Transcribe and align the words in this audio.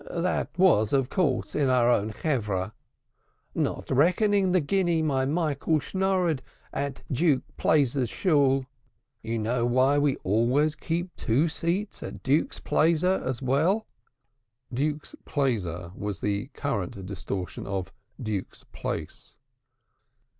That 0.09 0.49
was 0.57 0.93
of 0.93 1.11
course 1.11 1.53
in 1.53 1.69
our 1.69 1.87
own 1.91 2.11
Chevrah, 2.11 2.71
not 3.53 3.91
reckoning 3.91 4.51
the 4.51 4.59
guinea 4.59 5.03
my 5.03 5.25
Michael 5.25 5.77
shnodared 5.79 6.39
at 6.73 7.03
Duke's 7.11 7.45
Plaizer 7.55 8.07
Shool. 8.09 8.65
You 9.21 9.37
know 9.37 9.63
we 9.99 10.15
always 10.23 10.73
keep 10.73 11.15
two 11.15 11.47
seats 11.47 12.01
at 12.01 12.23
Duke's 12.23 12.59
Plaizer 12.59 13.23
as 13.23 13.43
well." 13.43 13.85
Duke's 14.73 15.13
Plaizer 15.23 15.95
was 15.95 16.19
the 16.19 16.47
current 16.55 17.05
distortion 17.05 17.67
of 17.67 17.93
Duke's 18.19 18.63
Place. 18.71 19.35